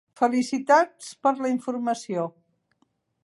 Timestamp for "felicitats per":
0.19-1.35